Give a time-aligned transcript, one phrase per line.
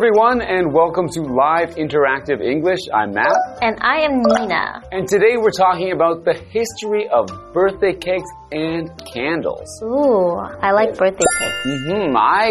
[0.00, 2.80] everyone, and welcome to Live Interactive English.
[2.90, 3.36] I'm Matt.
[3.60, 4.80] And I am Nina.
[4.90, 9.68] And today we're talking about the history of birthday cakes and candles.
[9.84, 11.60] Ooh, I like birthday cakes.
[11.66, 12.16] Mm -hmm.
[12.16, 12.44] I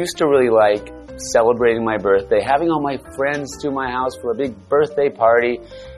[0.00, 0.84] used to really like
[1.34, 5.54] celebrating my birthday, having all my friends to my house for a big birthday party.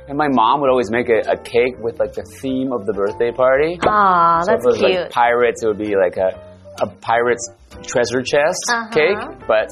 [0.09, 2.95] And my mom would always make a, a cake with like the theme of the
[3.03, 3.73] birthday party.
[3.87, 4.91] Aw, So if it was cute.
[4.91, 6.31] like pirates, it would be like a,
[6.87, 7.47] a pirate's
[7.93, 8.99] treasure chest Uh-huh.
[8.99, 9.23] cake.
[9.53, 9.69] But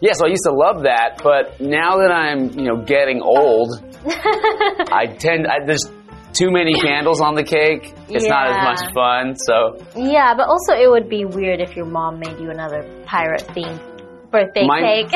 [0.00, 1.20] yeah, so I used to love that.
[1.22, 5.84] But now that I'm, you know, getting old, I tend, I, there's
[6.32, 7.94] too many candles on the cake.
[8.08, 9.36] It's not as much fun.
[9.36, 13.42] So yeah, but also it would be weird if your mom made you another pirate
[13.48, 13.80] themed
[14.30, 15.12] birthday My- cake.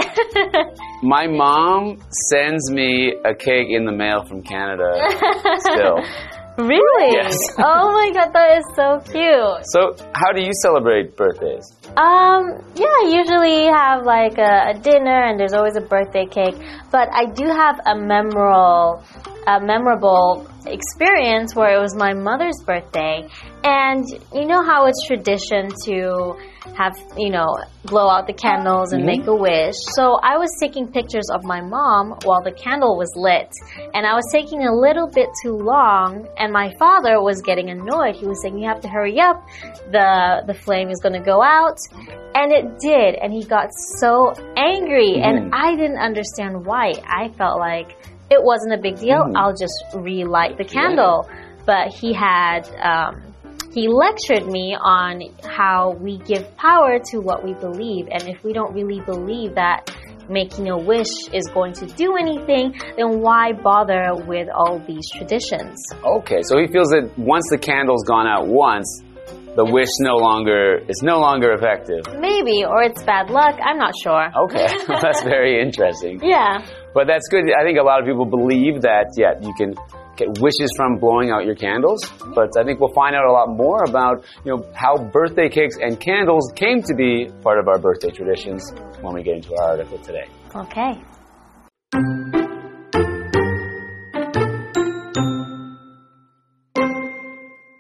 [1.03, 1.99] my mom
[2.31, 4.95] sends me a cake in the mail from Canada
[5.59, 5.99] still.
[6.59, 7.14] Really?
[7.14, 7.37] Yes.
[7.59, 9.64] oh my god, that is so cute.
[9.73, 11.65] So how do you celebrate birthdays?
[11.97, 16.56] Um, yeah, I usually have like a, a dinner and there's always a birthday cake,
[16.91, 19.05] but I do have a memorable,
[19.47, 23.27] a memorable experience where it was my mother's birthday,
[23.65, 26.37] and you know how it's tradition to
[26.77, 29.31] have, you know, blow out the candles and make mm-hmm.
[29.31, 29.75] a wish.
[29.97, 33.51] So I was taking pictures of my mom while the candle was lit,
[33.95, 38.17] and I was taking a little bit too long, and my father was getting annoyed.
[38.17, 39.45] He was saying, "You have to hurry up.
[39.91, 41.79] The the flame is going to go out."
[42.35, 45.25] And it did, and he got so angry, mm-hmm.
[45.25, 46.93] and I didn't understand why.
[47.07, 47.97] I felt like
[48.31, 49.25] it wasn't a big deal.
[49.25, 49.37] Mm-hmm.
[49.37, 51.28] I'll just relight the candle.
[51.67, 53.28] But he had um,
[53.73, 58.53] he lectured me on how we give power to what we believe, and if we
[58.53, 59.91] don't really believe that
[60.29, 65.77] making a wish is going to do anything, then why bother with all these traditions?
[66.05, 69.03] Okay, so he feels that once the candle's gone out once,
[69.57, 72.07] the wish no longer is no longer effective.
[72.21, 73.59] Maybe, or it's bad luck.
[73.59, 74.31] I'm not sure.
[74.47, 74.69] Okay,
[75.03, 76.21] that's very interesting.
[76.28, 76.59] Yeah.
[76.95, 77.45] But that's good.
[77.51, 79.75] I think a lot of people believe that, yeah, you can
[80.19, 82.01] get wishes from blowing out your candles.
[82.34, 85.77] But I think we'll find out a lot more about, you know, how birthday cakes
[85.81, 88.62] and candles came to be part of our birthday traditions
[89.01, 90.27] when we get into our article today.
[90.55, 91.01] Okay.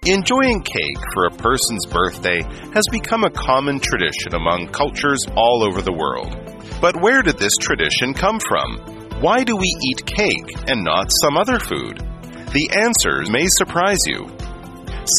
[0.08, 2.40] Enjoying cake for a person's birthday
[2.72, 6.34] has become a common tradition among cultures all over the world.
[6.80, 8.78] But where did this tradition come from?
[9.20, 12.00] Why do we eat cake and not some other food?
[12.50, 14.26] The answers may surprise you.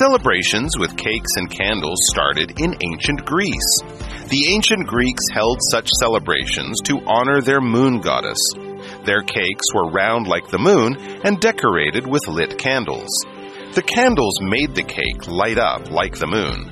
[0.02, 3.72] Celebrations with cakes and candles started in ancient Greece.
[4.30, 8.40] The ancient Greeks held such celebrations to honor their moon goddess.
[9.06, 13.10] Their cakes were round like the moon and decorated with lit candles.
[13.76, 16.66] The candles made the cake light up like the moon.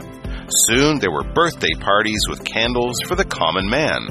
[0.66, 4.10] Soon there were birthday parties with candles for the common man.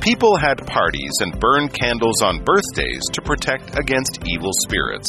[0.00, 5.08] People had parties and burned candles on birthdays to protect against evil spirits.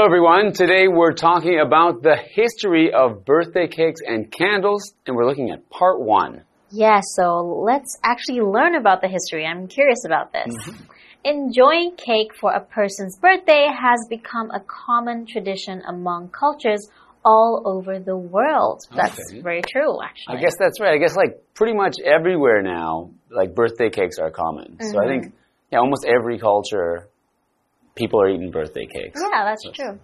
[0.00, 0.54] Hello, everyone.
[0.54, 5.68] Today we're talking about the history of birthday cakes and candles, and we're looking at
[5.68, 6.44] part one.
[6.70, 9.44] Yeah, so let's actually learn about the history.
[9.44, 10.46] I'm curious about this.
[10.46, 10.84] Mm-hmm.
[11.24, 16.88] Enjoying cake for a person's birthday has become a common tradition among cultures
[17.22, 18.80] all over the world.
[18.96, 19.42] That's Okay.
[19.42, 20.38] very true, actually.
[20.38, 20.94] I guess that's right.
[20.94, 24.78] I guess like pretty much everywhere now, like birthday cakes are common.
[24.80, 25.20] So I mm-hmm.
[25.20, 25.34] think,
[25.70, 27.09] yeah, almost every culture,
[27.94, 29.20] people are eating birthday cakes.
[29.20, 29.98] Yeah, that's true.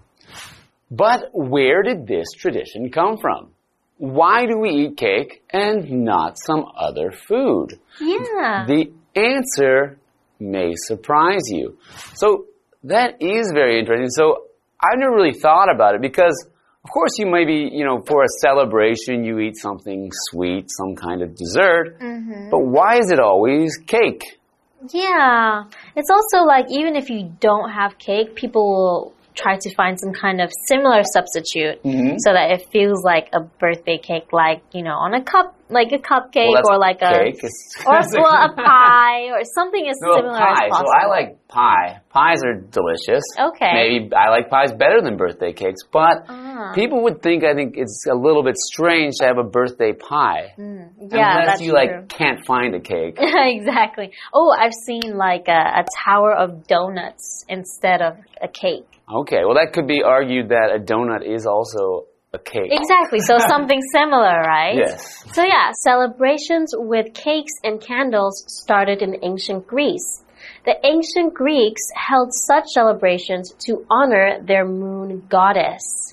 [0.90, 3.50] But where did this tradition come from?
[3.98, 7.80] Why do we eat cake and not some other food?
[8.00, 8.66] Yeah.
[8.66, 9.98] The answer
[10.38, 11.78] may surprise you.
[12.14, 12.46] So
[12.84, 14.10] that is very interesting.
[14.10, 14.48] So
[14.80, 16.46] I've never really thought about it because,
[16.84, 21.22] of course, you maybe, you know, for a celebration, you eat something sweet, some kind
[21.22, 21.98] of dessert.
[21.98, 22.50] Mm-hmm.
[22.50, 24.22] But why is it always cake?
[24.92, 25.64] Yeah.
[25.94, 30.12] It's also like even if you don't have cake, people will try to find some
[30.12, 32.16] kind of similar substitute Mm-hmm.
[32.18, 35.92] so that it feels like a birthday cake, like, you know, on a cup, like
[35.92, 37.32] a cupcake Well, or like a.
[37.86, 40.52] Or well, a pie or something as No, similar pie.
[40.64, 40.88] as possible.
[40.88, 42.00] So I like pie.
[42.10, 43.22] Pies are delicious.
[43.38, 43.72] Okay.
[43.74, 46.72] Maybe I like pies better than birthday cakes, but Ah.
[46.74, 50.54] people would think I think it's a little bit strange to have a birthday pie.
[50.56, 51.78] Yeah, Unless you true.
[51.78, 53.18] like can't find a cake.
[53.20, 54.12] exactly.
[54.32, 58.86] Oh, I've seen like a, a tower of donuts instead of a cake.
[59.08, 62.70] Okay, well that could be argued that a donut is also a cake.
[62.70, 63.20] Exactly.
[63.20, 64.76] So something similar, right?
[64.76, 65.24] Yes.
[65.32, 70.22] So yeah, celebrations with cakes and candles started in ancient Greece.
[70.64, 76.12] The ancient Greeks held such celebrations to honor their moon goddess.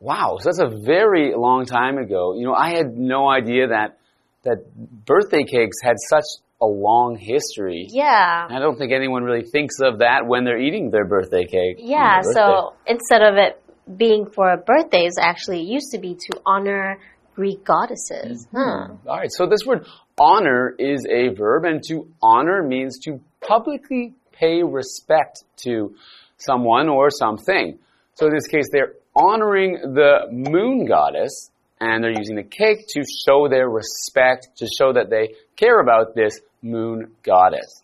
[0.00, 2.34] Wow, so that's a very long time ago.
[2.34, 3.98] You know, I had no idea that
[4.44, 4.58] that
[5.06, 6.24] birthday cakes had such
[6.60, 7.86] a long history.
[7.90, 8.46] Yeah.
[8.48, 11.76] I don't think anyone really thinks of that when they're eating their birthday cake.
[11.78, 13.62] Yeah, Their so instead of it
[13.96, 16.98] being for birthdays, actually it used to be to honor
[17.34, 18.46] Greek goddesses.
[18.46, 18.56] Mm-hmm.
[18.56, 19.10] Huh.
[19.10, 19.86] All right, so this word
[20.18, 25.94] honor is a verb, and to honor means to publicly pay respect to
[26.38, 27.78] someone or something.
[28.14, 31.50] So in this case, they're honoring the moon goddess,
[31.80, 36.14] and they're using the cake to show their respect, to show that they care about
[36.14, 37.82] this moon goddess.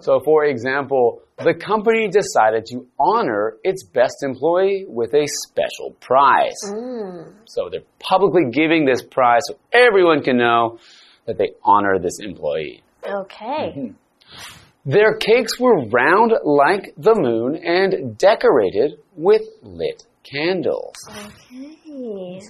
[0.00, 6.60] So, for example, the company decided to honor its best employee with a special prize.
[6.66, 7.32] Mm.
[7.46, 10.78] So, they're publicly giving this prize so everyone can know
[11.26, 12.82] that they honor this employee.
[13.02, 13.72] Okay.
[13.76, 14.90] Mm-hmm.
[14.90, 20.94] Their cakes were round like the moon and decorated with lit candles.
[21.08, 21.78] Okay.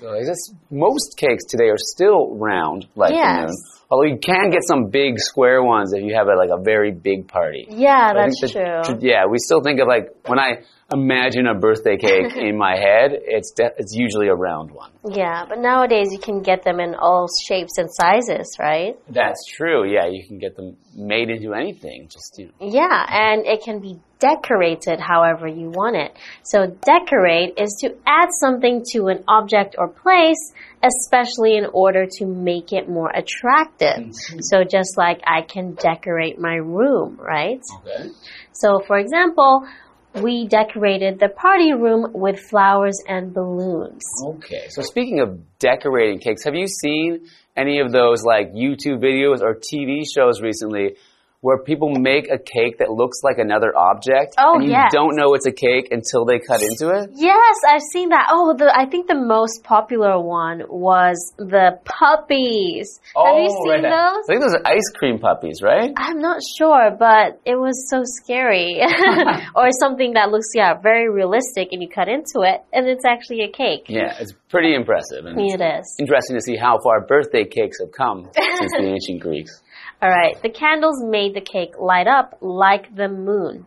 [0.01, 0.39] So I guess
[0.71, 3.41] most cakes today are still round like the Yes.
[3.41, 3.51] moon.
[3.91, 6.91] Although you can get some big square ones if you have a, like a very
[6.91, 7.67] big party.
[7.69, 8.99] Yeah, But that's that- true.
[9.09, 10.61] Yeah, we still think of like when I
[10.93, 14.91] imagine a birthday cake in my head, it's de- it's usually a round one.
[15.09, 18.97] Yeah, but nowadays you can get them in all shapes and sizes, right?
[19.09, 19.91] That's true.
[19.91, 22.09] Yeah, you can get them made into anything.
[22.11, 22.53] Just you know.
[22.61, 26.17] Yeah, and it can be decorated however you want it.
[26.45, 30.53] So decorate is to add something to an object or place,
[30.83, 34.07] especially in order to make it more attractive.
[34.07, 34.39] Mm-hmm.
[34.41, 37.61] So just like I can decorate my room, right?
[37.81, 38.11] Okay.
[38.53, 39.67] So for example,
[40.15, 44.03] we decorated the party room with flowers and balloons.
[44.25, 44.67] Okay.
[44.69, 47.27] So speaking of decorating cakes, have you seen
[47.57, 50.97] any of those like YouTube videos or TV shows recently
[51.45, 54.91] where people make a cake that looks like another object Oh, and you yes.
[54.91, 57.11] don't know it's a cake until they cut into it?
[57.13, 58.29] Yes, I've seen that.
[58.31, 62.99] Oh, the I think the most popular one was the puppies.
[63.15, 63.93] Have you oh, seen right.
[63.93, 65.93] I think those are ice cream puppies, right?
[65.95, 68.81] I'm not sure, but it was so scary.
[69.55, 73.43] or something that looks yeah, very realistic and you cut into it and it's actually
[73.43, 73.85] a cake.
[73.89, 75.27] Yeah, it's pretty impressive.
[75.27, 79.21] And It it's interesting to see how far birthday cakes have come since the ancient
[79.21, 79.61] Greeks.
[80.05, 83.65] All right, the candles made the cake light up like the moon.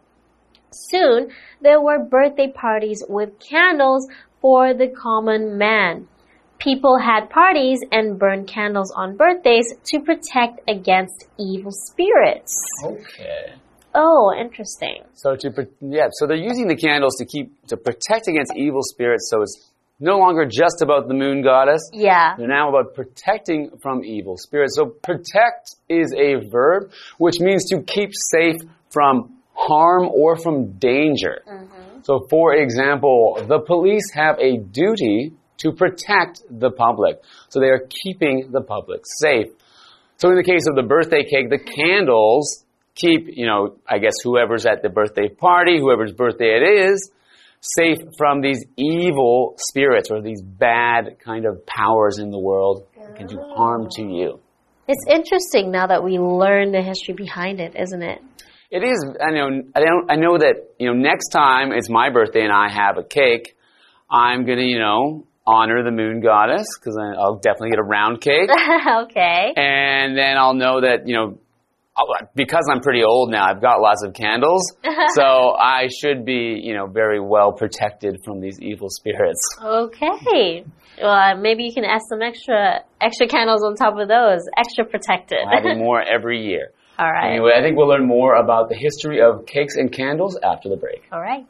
[0.69, 1.31] Soon,
[1.61, 4.07] there were birthday parties with candles
[4.39, 6.07] for the common man.
[6.59, 12.61] People had parties and burned candles on birthdays to protect against evil spirits.
[12.85, 13.55] Okay.
[13.95, 15.05] Oh, interesting.
[15.15, 19.27] So to yeah, so they're using the candles to keep to protect against evil spirits.
[19.31, 21.89] So it's no longer just about the moon goddess.
[21.91, 22.35] Yeah.
[22.37, 24.75] They're now about protecting from evil spirits.
[24.75, 28.57] So protect is a verb which means to keep safe
[28.91, 31.41] from harm or from danger.
[31.47, 31.99] Mm-hmm.
[32.03, 37.21] So for example, the police have a duty to protect the public.
[37.49, 39.47] So they are keeping the public safe.
[40.17, 42.63] So in the case of the birthday cake, the candles
[42.95, 47.11] keep, you know, I guess whoever's at the birthday party, whoever's birthday it is,
[47.75, 53.15] safe from these evil spirits or these bad kind of powers in the world that
[53.15, 54.39] can do harm to you.
[54.87, 58.21] It's interesting now that we learn the history behind it, isn't it?
[58.69, 59.05] It is.
[59.21, 59.63] I know.
[59.75, 60.11] I don't.
[60.11, 60.71] I know that.
[60.77, 63.55] You know, next time it's my birthday and I have a cake,
[64.09, 68.49] I'm gonna, you know, honor the moon goddess because I'll definitely get a round cake,
[69.03, 69.53] okay.
[69.55, 71.37] and then I'll know that you know.
[72.35, 74.61] Because I'm pretty old now, I've got lots of candles,
[75.15, 79.39] so I should be, you know, very well protected from these evil spirits.
[79.63, 80.63] Okay.
[81.01, 84.85] Well, uh, maybe you can add some extra extra candles on top of those, extra
[84.85, 85.39] protected.
[85.51, 86.71] Having more every year.
[86.99, 87.31] All right.
[87.31, 90.77] Anyway, I think we'll learn more about the history of cakes and candles after the
[90.77, 91.03] break.
[91.11, 91.45] All right.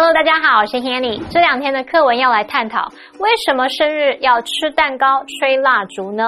[0.00, 1.20] Hello，大家好，我是 Hanny。
[1.28, 2.86] 这两天的课文要来探讨
[3.18, 6.22] 为什么生日要吃蛋糕、吹蜡烛呢？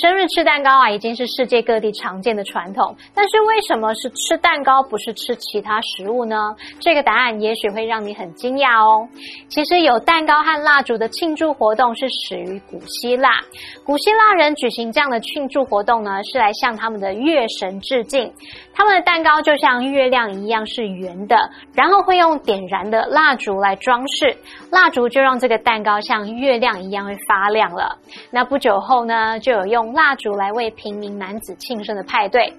[0.00, 6.54] 生日吃蛋糕啊，已经是世界各地常见的传统，但是为什么是吃蛋糕，不是吃其他食物呢？
[6.78, 9.08] 这个答案也许会让你很惊讶哦。
[9.48, 13.40] 其实有蛋糕和蜡烛的庆祝活动是始于古希腊，
[13.84, 18.32] 古希腊人举行这样的庆祝活动呢，是来向他们的月神致敬。
[18.72, 21.36] 他们的蛋糕就像月亮一样是圆的，
[21.74, 24.36] 然后会用点燃的蜡烛来装饰，
[24.70, 27.98] 蜡烛就让这个蛋糕像月亮一样会发亮了。
[28.30, 32.52] 那不久后呢，就有用蜡烛来为平民男子庆生的派对。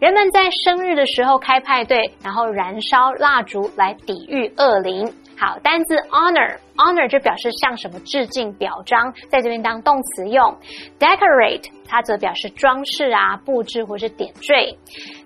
[0.00, 5.12] 人们在生日的时候开派对，然后燃烧蜡烛来抵御恶灵。
[5.36, 10.56] 好，单字 honor，honor 就表示向什么致敬、表彰，在这边当动词用。
[10.98, 14.78] decorate 它则表示装饰啊、布置或是点缀。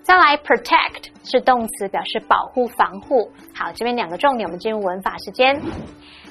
[0.03, 3.31] 再来 protect 是动词，表示保护、防护。
[3.53, 5.61] 好，这边两个重点，我们进入文法时间。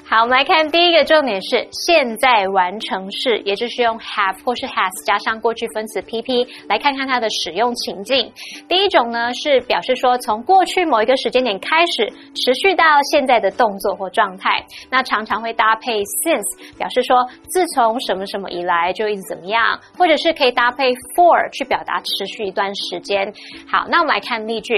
[0.07, 8.31] 好，我们来看第一个重点是现在完成式，也就是用 have 或是 has 加上过去分词 pp，来看看它的使用情境。
[8.67, 14.63] 第一种呢是表示说从过去某一个时间点开始，持续到现在的动作或状态。
[14.91, 23.33] 那常常会搭配 since，表示说自从什么什么以来就一直怎么样，或者是可以搭配 for 去表达持续一段时间。
[23.67, 24.75] 好，那我们来看例句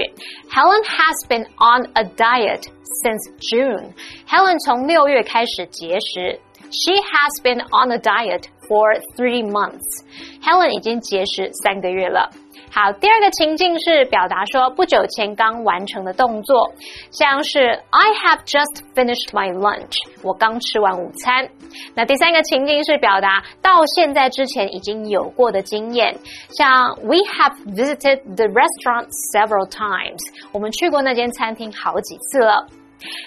[0.50, 2.62] ：Helen has been on a diet
[3.04, 3.92] since June.
[4.26, 6.39] Helen 从六月开始节食。
[6.71, 10.03] She has been on a diet for three months.
[10.41, 12.29] Helen 已经节食三个月了。
[12.71, 16.73] 好，第二个情境是表达说不久前刚完成的动作，
[17.11, 17.59] 像是
[17.91, 21.47] I have just finished my lunch，我刚吃完午餐。
[21.93, 26.17] 那第三个情境是表达到现在之前已经有过的经验，
[26.57, 30.19] 像 We have visited the restaurant several times，
[30.51, 32.65] 我们去过那间餐厅好几次了。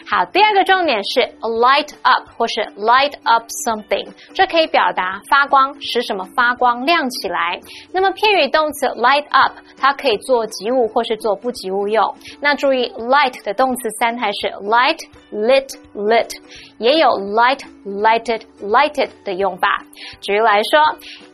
[0.10, 7.60] 好，第二个重点是 light up 或是 light up something，这可以表达发光，使什么发光亮起来。
[7.94, 12.16] 那么片语动词 light up，它可以做及物或是做不及物用。
[12.42, 15.00] 那注意 light 的动词三态是 light
[15.32, 16.30] lit lit，
[16.78, 19.84] 也有 light lighted lighted 的用法。
[20.20, 20.80] 举例来说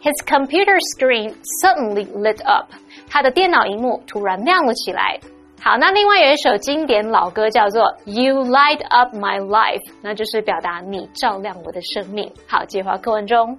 [0.03, 2.67] ，His computer screen suddenly lit up，
[3.09, 5.19] 他的电脑荧幕突然亮了起来。
[5.60, 12.32] 好，那另外有一首经典老歌叫做《You Light Up My Life》，那就是表达你照亮我的生命。
[12.48, 13.58] 好，接话课文中。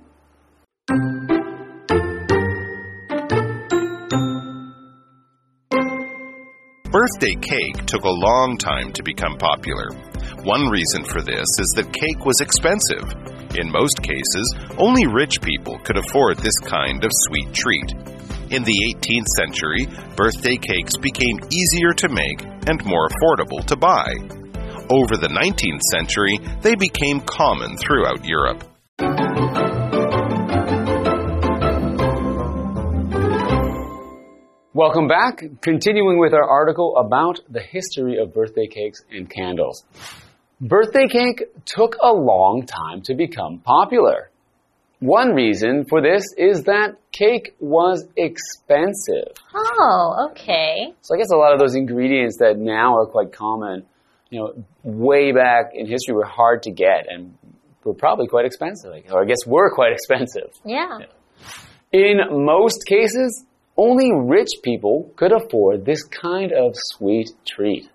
[6.91, 9.89] Birthday cake took a long time to become popular.
[10.45, 13.07] One reason for this is that cake was expensive.
[13.55, 14.45] In most cases,
[14.77, 17.95] only rich people could afford this kind of sweet treat.
[18.50, 19.86] In the 18th century,
[20.16, 24.08] birthday cakes became easier to make and more affordable to buy.
[24.88, 28.64] Over the 19th century, they became common throughout Europe.
[34.72, 35.42] Welcome back.
[35.60, 39.84] Continuing with our article about the history of birthday cakes and candles.
[40.58, 44.30] Birthday cake took a long time to become popular.
[45.00, 49.32] One reason for this is that cake was expensive.
[49.54, 50.92] Oh, okay.
[51.02, 53.86] So I guess a lot of those ingredients that now are quite common,
[54.30, 57.38] you know, way back in history were hard to get and
[57.84, 58.92] were probably quite expensive.
[59.10, 60.50] Or I guess were quite expensive.
[60.64, 60.98] Yeah.
[61.92, 63.46] In most cases,
[63.78, 67.88] only rich people could afford this kind of sweet treat.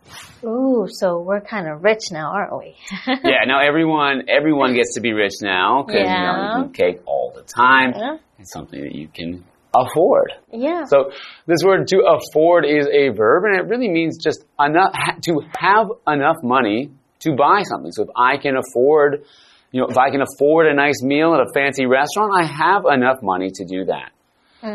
[0.45, 2.75] Ooh, so we're kind of rich now, aren't we?
[3.07, 6.15] yeah, now everyone everyone gets to be rich now because Yeah.
[6.17, 7.93] you know you can cake all the time.
[7.95, 8.17] Yeah.
[8.39, 9.43] It's something that you can
[9.75, 10.31] afford.
[10.51, 10.83] yeah.
[10.85, 11.11] So
[11.47, 15.41] this word to afford is a verb, and it really means just enough ha- to
[15.57, 17.91] have enough money to buy something.
[17.91, 19.23] So if I can afford,
[19.71, 22.83] you know, if I can afford a nice meal at a fancy restaurant, I have
[22.85, 24.11] enough money to do that.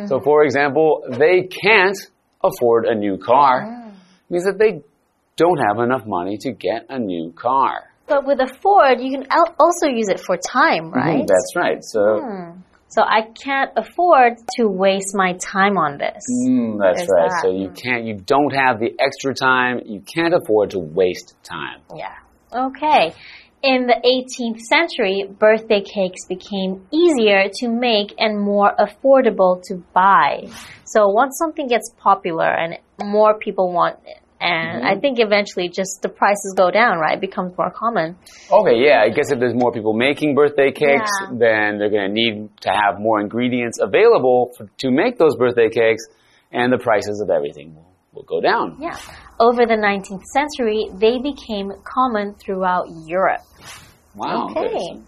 [0.06, 1.96] So for example, they can't
[2.42, 3.94] afford a new car.
[4.30, 4.82] Means that they
[5.36, 7.84] don't have enough money to get a new car.
[8.06, 9.26] But with afford, you can
[9.58, 11.24] also use it for time, right?
[11.24, 11.84] Mhm, That's right.
[11.84, 12.22] So
[12.90, 16.24] So I can't afford to waste my time on this.
[16.48, 17.30] mm, that's There's right.
[17.30, 17.42] that.
[17.42, 19.82] So you can't, you don't have the extra time.
[19.84, 21.80] You can't afford to waste time.
[21.94, 22.14] Yeah.
[22.50, 23.14] Okay.
[23.62, 30.46] In the 18th century, birthday cakes became easier to make and more affordable to buy.
[30.84, 35.00] So once something gets popular and more people want it, and I mm-hmm.
[35.00, 37.14] think eventually just the prices go down, right?
[37.14, 38.16] It becomes more common.
[38.48, 39.02] Okay, yeah.
[39.02, 41.30] I guess if there's more people making birthday cakes, Yeah.
[41.32, 45.68] then they're going to need to have more ingredients available for, to make those birthday
[45.68, 46.06] cakes,
[46.52, 48.76] and the prices of everything will, will go down.
[48.80, 48.96] Yeah.
[49.40, 53.42] Over the 19th century, they became common throughout Europe.
[54.14, 54.48] Wow.
[54.50, 55.00] Okay.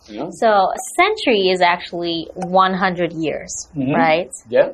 [0.00, 3.94] So, So a century is actually 100 years, Mhm.
[3.94, 4.30] right?
[4.50, 4.72] yeah.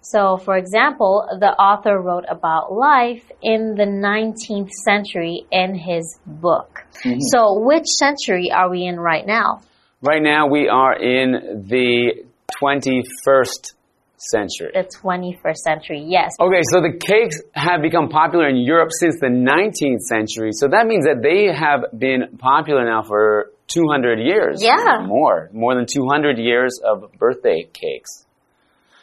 [0.00, 6.86] So, for example, the author wrote about life in the 19th century in his book.
[7.18, 9.60] So, which century are we in right now?
[10.00, 12.24] Right now we are in the
[12.60, 13.75] 21st
[14.30, 14.70] century.
[14.74, 16.32] The 21st century, yes.
[16.40, 20.50] Okay, so the cakes have become popular in Europe since the 19th century.
[20.52, 24.62] So that means that they have been popular now for 200 years.
[24.62, 25.04] Yeah.
[25.06, 25.50] More.
[25.52, 28.26] More than 200 years of birthday cakes.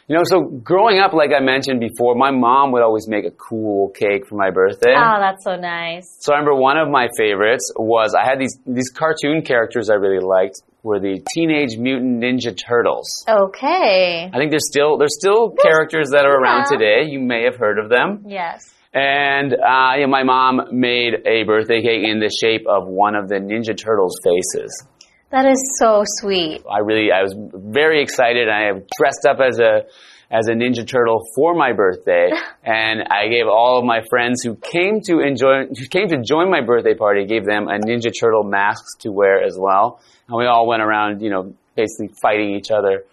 [0.06, 3.30] You know, so growing up, like I mentioned before, my mom would always make a
[3.30, 4.94] cool cake for my birthday.
[4.94, 6.04] Oh, that's so nice.
[6.20, 9.94] So I remember one of my favorites was I had these these cartoon characters I
[9.94, 13.24] really liked were the Teenage Mutant Ninja Turtles.
[13.26, 14.30] Okay.
[14.32, 16.76] I think there's still there's still characters that are around Yeah.
[16.78, 17.10] today.
[17.10, 18.24] You may have heard of them.
[18.28, 18.70] Yes.
[18.92, 23.28] And uh, know, my mom made a birthday cake in the shape of one of
[23.28, 24.86] the Ninja Turtles' faces.
[25.30, 26.62] That is so sweet.
[26.70, 28.48] I really, I was very excited.
[28.48, 29.86] I dressed up as a
[30.30, 32.30] as a Ninja Turtle for my birthday,
[32.64, 36.50] and I gave all of my friends who came to enjoy, who came to join
[36.50, 40.46] my birthday party, gave them a Ninja Turtle masks to wear as well, and we
[40.46, 43.04] all went around, you know, basically fighting each other,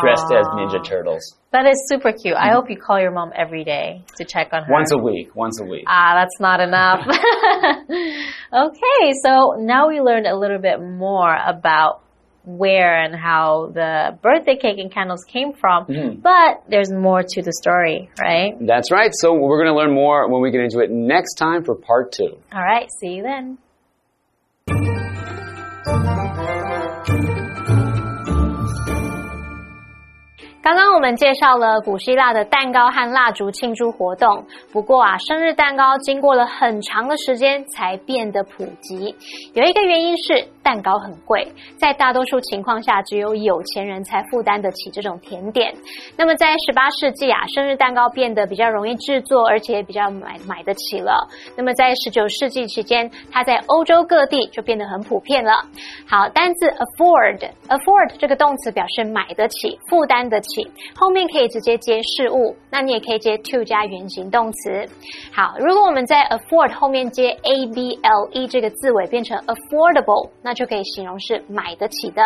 [0.00, 1.36] dressed as Ninja Turtles.
[1.52, 2.34] That is super cute.
[2.36, 4.72] I hope you call your mom every day to check on her.
[4.72, 5.84] Once a week, once a week.
[5.86, 7.00] Ah, that's not enough.
[8.52, 12.02] okay, so now we learned a little bit more about
[12.45, 16.21] where and how the birthday cake and candles came from, Mm-hmm.
[16.21, 18.55] but there's more to the story, right?
[18.59, 19.11] That's right.
[19.13, 22.11] So we're going to learn more when we get into it next time for part
[22.11, 22.37] two.
[22.51, 23.57] All right, see you then.
[30.63, 39.15] 刚刚我们介绍了古希腊的蛋糕和蜡烛庆祝活动，不过啊，生日蛋糕经过了很长的时间才变得普及。
[39.55, 41.46] 有一个原因是 蛋糕很贵，
[41.78, 45.72] 在大多数情况下，只有有钱人才负担得起这种甜点。
[46.16, 51.28] 那么在十八世纪啊，生日蛋糕变得比较容易制作，而且比较买买得起了。
[51.56, 55.52] 那么在十九世纪期间，它在欧洲各地就变得很普遍了。
[56.04, 64.84] 好，单字 afford，afford 这个动词表示买得起、负担得起，后面可以直接接事物，那你也可以接 to 加原形动词。
[65.32, 72.22] 好，如果我们在 afford 后面接 a b l e 这个字尾变成 affordable，那就可以形容是买得起的。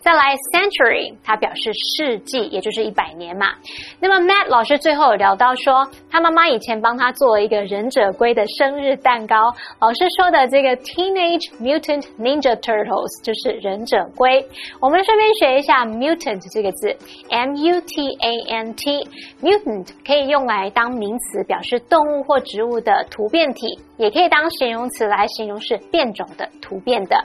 [0.00, 3.54] 再来 century，它表示世纪，也就是一百年嘛。
[4.00, 9.54] 那么 Matt 老师最后有聊到说，他妈妈以前帮他做了一个忍者龟的生日蛋糕。
[9.78, 14.44] 老师说的这个 Teenage Mutant Ninja Turtles 就是忍者龟。
[14.80, 16.96] 我们顺便学一下 mutant 这个字
[17.28, 27.22] ，M U T A N T，mutant 可以用来当名词，表示动物或植物的突变体，也可以当形容词来形容是变种的、突变的。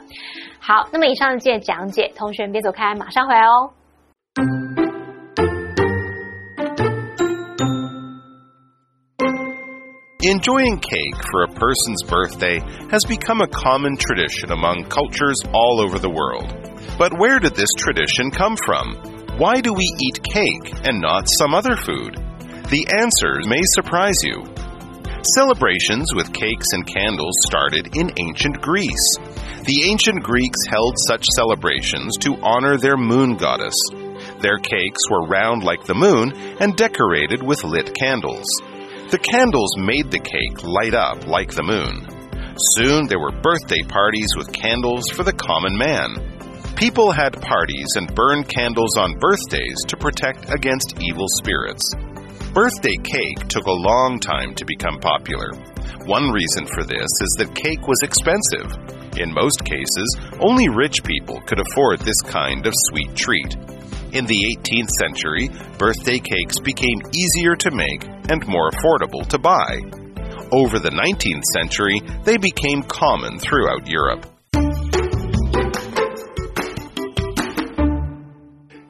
[0.60, 3.72] 好，那么以上这些讲解，同学们别走开，马上回来哦。
[10.20, 15.98] Enjoying cake for a person's birthday has become a common tradition among cultures all over
[15.98, 16.52] the world.
[16.98, 18.96] But where did this tradition come from?
[19.38, 22.18] Why do we eat cake and not some other food?
[22.68, 24.44] The answers may surprise you.
[25.34, 29.18] Celebrations with cakes and candles started in ancient Greece.
[29.65, 33.75] The ancient Greeks held such celebrations to honor their moon goddess.
[34.41, 38.43] Their cakes were round like the moon and decorated with lit candles.
[39.09, 42.03] The candles made the cake light up like the moon.
[42.75, 46.19] Soon there were birthday parties with candles for the common man.
[46.75, 51.87] People had parties and burned candles on birthdays to protect against evil spirits.
[52.51, 55.55] Birthday cake took a long time to become popular.
[56.03, 58.92] One reason for this is that cake was expensive.
[59.17, 63.55] In most cases, only rich people could afford this kind of sweet treat.
[64.11, 69.81] In the 18th century, birthday cakes became easier to make and more affordable to buy.
[70.51, 74.25] Over the 19th century, they became common throughout Europe.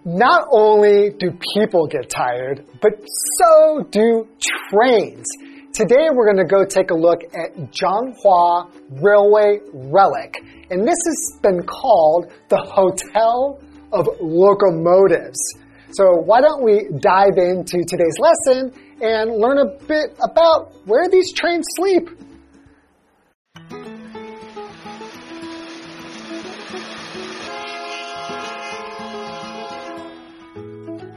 [0.06, 2.92] Not only do people get tired, but
[3.40, 4.28] so do
[4.70, 5.26] trains.
[5.74, 8.70] Today we're going to go take a look at Zhanghua
[9.02, 10.36] Railway Relic.
[10.70, 13.60] And this has been called the Hotel
[13.92, 15.40] of Locomotives.
[15.94, 21.34] So why don't we dive into today's lesson and learn a bit about where these
[21.34, 22.08] trains sleep?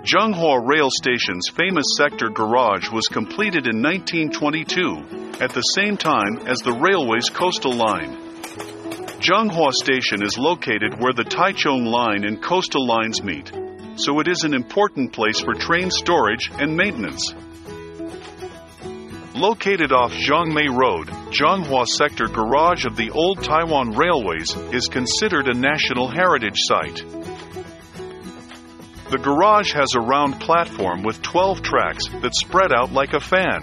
[0.07, 6.59] Zhanghua Rail Station's famous sector garage was completed in 1922, at the same time as
[6.59, 8.17] the railway's coastal line.
[9.19, 13.51] Zhanghua Station is located where the Taichung Line and coastal lines meet,
[13.97, 17.35] so it is an important place for train storage and maintenance.
[19.35, 25.59] Located off Zhangmei Road, Zhanghua Sector Garage of the Old Taiwan Railways is considered a
[25.59, 27.26] national heritage site.
[29.09, 33.63] The garage has a round platform with 12 tracks that spread out like a fan.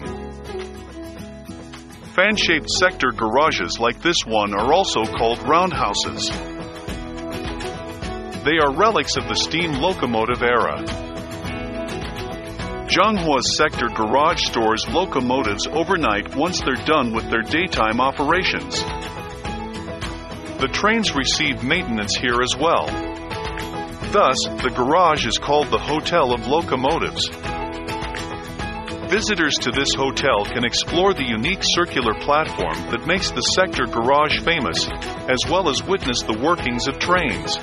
[2.16, 6.30] Fan shaped sector garages like this one are also called roundhouses.
[8.46, 10.82] They are relics of the steam locomotive era.
[12.88, 18.82] Zhanghua's sector garage stores locomotives overnight once they're done with their daytime operations.
[20.62, 23.13] The trains receive maintenance here as well.
[24.14, 27.28] Thus, the garage is called the Hotel of Locomotives.
[29.10, 34.38] Visitors to this hotel can explore the unique circular platform that makes the sector garage
[34.42, 34.86] famous,
[35.26, 37.58] as well as witness the workings of trains.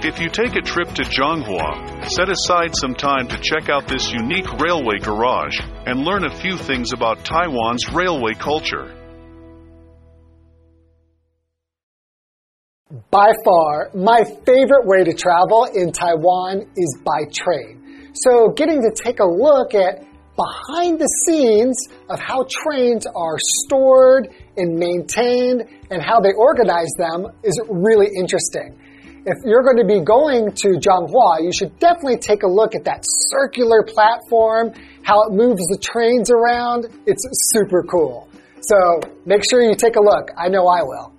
[0.00, 4.10] If you take a trip to Zhanghua, set aside some time to check out this
[4.10, 8.88] unique railway garage and learn a few things about Taiwan's railway culture.
[13.10, 18.12] By far, my favorite way to travel in Taiwan is by train.
[18.14, 21.76] So, getting to take a look at behind the scenes
[22.08, 28.78] of how trains are stored and maintained and how they organize them is really interesting.
[29.26, 32.84] If you're going to be going to Zhanghua, you should definitely take a look at
[32.84, 33.02] that
[33.34, 34.70] circular platform,
[35.02, 36.86] how it moves the trains around.
[37.04, 38.28] It's super cool.
[38.60, 40.30] So make sure you take a look.
[40.38, 41.15] I know I will.